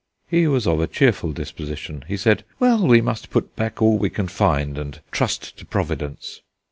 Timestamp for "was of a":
0.47-0.87